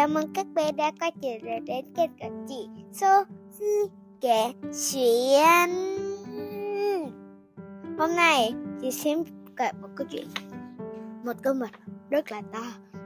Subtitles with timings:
[0.00, 3.86] Chào mừng các bé đã quay trở lại đến kênh của chị Sophie
[4.20, 4.52] kể
[4.92, 5.70] chuyện
[7.98, 9.18] Hôm nay chị xem
[9.56, 10.26] kể một câu chuyện,
[11.24, 11.70] Một con mực
[12.10, 12.62] rất là to.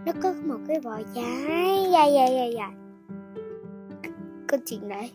[0.07, 2.70] Nó có một cái vỏ dài dài dạ, dài dạ, dài dạ, dài
[4.48, 5.12] Câu chuyện này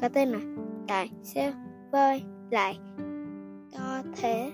[0.00, 0.40] có tên là
[0.88, 1.52] Tại sao
[1.92, 2.78] voi lại
[3.72, 4.52] to thế.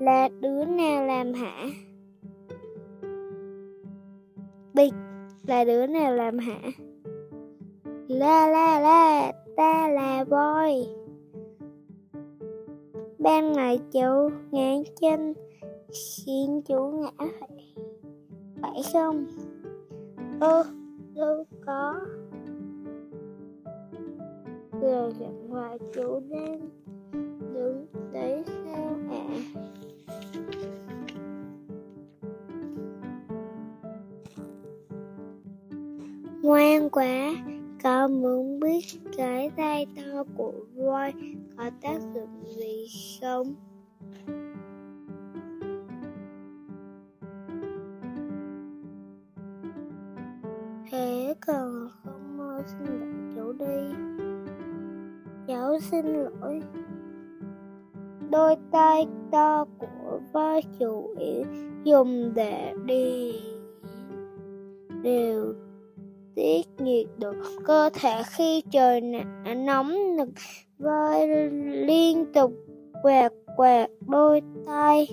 [0.00, 1.66] Là đứa nào làm hả?
[4.74, 4.92] Bịch
[5.48, 6.60] là đứa nào làm hả?
[8.08, 10.72] La la la, ta là voi.
[13.18, 15.34] Ban ngày chủ ngã chân
[15.90, 17.74] khiến chủ ngã phải,
[18.62, 19.26] phải không?
[20.40, 20.64] Ơ,
[21.14, 21.94] đâu có.
[24.80, 26.60] Rồi chẳng ngoài chủ đang
[27.54, 28.44] đứng đấy
[36.42, 37.34] Ngoan quá,
[37.82, 38.84] con muốn biết
[39.16, 41.12] cái tay to của voi
[41.56, 42.86] có tác dụng gì
[43.20, 43.54] không?
[50.90, 53.94] Thế còn không mau xin lỗi cháu đi.
[55.46, 56.60] Cháu xin lỗi.
[58.30, 61.44] Đôi tay to của voi chủ yếu
[61.84, 63.32] dùng để đi
[65.02, 65.54] đều
[66.36, 67.32] tiết nhiệt độ
[67.64, 69.00] cơ thể khi trời
[69.56, 70.28] nóng nực
[70.78, 71.18] và
[71.86, 72.52] liên tục
[73.02, 75.08] quẹt quẹt đôi tay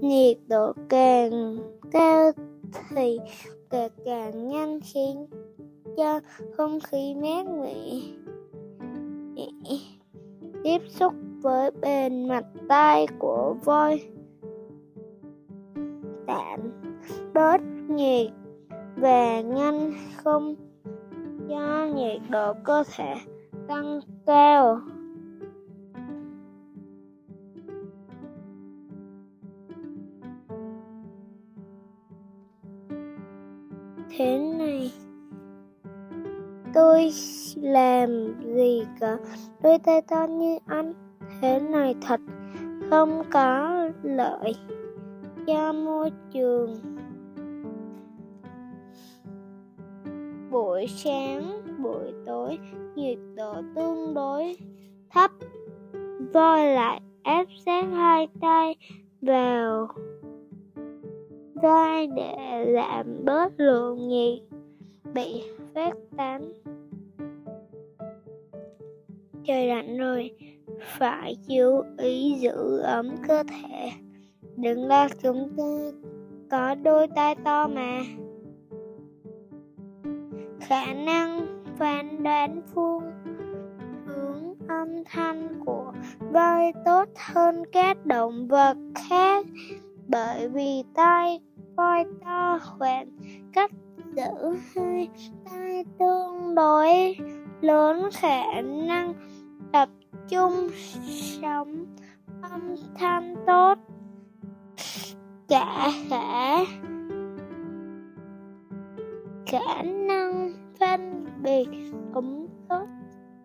[0.00, 1.58] nhiệt độ càng
[1.92, 2.32] cao
[2.96, 3.18] thì
[3.70, 5.26] càng, càng nhanh khiến
[5.96, 6.20] cho
[6.56, 8.00] không khí mát mẻ.
[10.64, 11.12] Tiếp xúc
[11.42, 14.00] với bề mặt tay của voi
[16.26, 16.60] tạm
[17.34, 18.30] bớt nhiệt
[19.00, 20.54] và ngăn không
[21.48, 23.14] cho nhiệt độ cơ thể
[23.68, 24.80] tăng cao.
[34.16, 34.92] Thế này,
[36.74, 37.10] tôi
[37.56, 38.08] làm
[38.54, 39.16] gì cả,
[39.62, 40.92] đôi tay to như anh,
[41.40, 42.20] thế này thật
[42.90, 43.70] không có
[44.02, 44.54] lợi
[45.46, 46.99] cho môi trường.
[50.50, 52.58] Buổi sáng, buổi tối,
[52.94, 54.56] nhiệt độ tương đối
[55.10, 55.30] thấp.
[56.32, 58.74] Voi lại ép sát hai tay
[59.20, 59.88] vào
[61.54, 64.38] vai để giảm bớt lượng nhiệt
[65.14, 65.42] bị
[65.74, 66.52] phát tán.
[69.44, 70.30] Trời lạnh rồi,
[70.80, 73.90] phải chú ý giữ ấm cơ thể.
[74.56, 75.64] Đừng lo chúng ta
[76.50, 78.00] có đôi tay to mà
[80.60, 81.46] khả năng
[81.78, 83.02] phán đoán phương
[84.06, 85.92] hướng âm thanh của
[86.32, 88.76] voi tốt hơn các động vật
[89.08, 89.46] khác
[90.08, 91.40] bởi vì tai
[91.76, 93.08] voi to khoảng
[93.52, 93.70] cách
[94.16, 95.08] giữ hai
[95.50, 97.16] tai tương đối
[97.60, 99.14] lớn, khả năng
[99.72, 99.88] tập
[100.28, 100.68] trung
[101.42, 101.86] sóng
[102.42, 103.74] âm thanh tốt
[105.48, 106.58] cả khả
[109.46, 110.39] khả năng
[111.42, 111.66] bì
[112.14, 112.86] cũng tốt.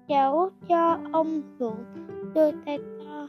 [0.07, 1.83] Cháu cho ông ruộng
[2.33, 3.27] đưa tay to.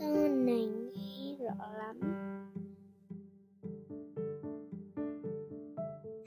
[0.00, 2.00] To này nghe rõ lắm.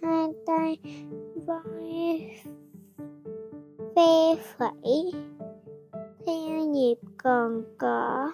[0.02, 0.78] Hai tay
[1.46, 2.32] vai
[3.96, 5.12] phe phẩy.
[6.26, 8.32] Theo nhịp còn có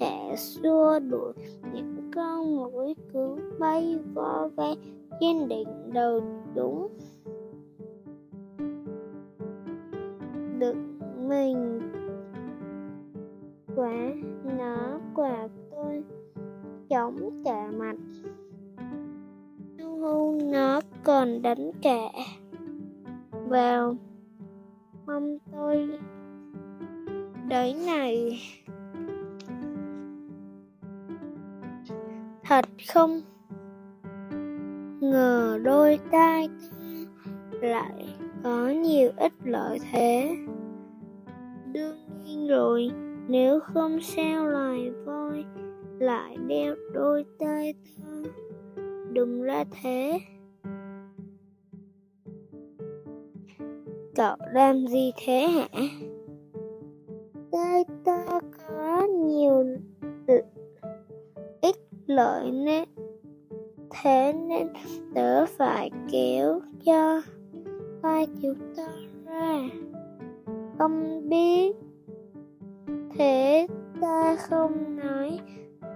[0.00, 1.32] thể xua đuổi
[1.74, 4.74] những con mũi cứ bay vo ve
[5.20, 6.20] trên đỉnh đầu
[6.54, 6.88] đúng.
[10.58, 10.76] Được
[11.28, 11.80] mình.
[13.76, 14.14] Quả
[14.58, 16.04] nó quả tôi.
[16.88, 17.96] Chống cả mặt.
[19.78, 22.08] Hưu nó còn đánh cả
[23.48, 23.96] vào
[25.06, 25.88] mong tôi
[27.48, 28.40] đấy này.
[32.44, 33.20] Thật không?
[35.10, 36.48] Ngờ đôi tai
[37.60, 40.36] lại có nhiều ích lợi thế.
[41.72, 42.90] Đương nhiên rồi,
[43.28, 45.44] nếu không sao loài voi
[45.98, 48.30] lại đeo đôi tai ta
[49.12, 50.20] đừng ra thế.
[54.14, 55.68] Cậu làm gì thế hả?
[57.52, 59.64] Tai ta có nhiều
[61.60, 61.76] ích
[62.06, 62.85] lợi nên
[64.06, 64.68] thế nên
[65.14, 67.22] tớ phải kéo cho
[68.02, 68.88] tay chú ta
[69.26, 69.60] ra.
[70.78, 71.76] Không biết
[73.18, 73.66] Thế
[74.00, 75.40] ta không nói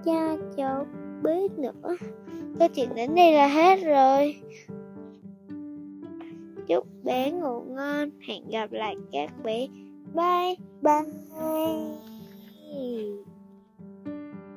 [0.05, 0.87] cha cháu
[1.23, 1.97] biết nữa.
[2.59, 4.37] Câu chuyện đến đây là hết rồi.
[6.67, 8.11] Chúc bé ngủ ngon.
[8.29, 9.67] Hẹn gặp lại các bé.
[10.15, 11.03] Bye bye.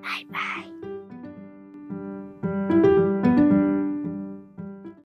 [0.01, 0.72] Bye bye.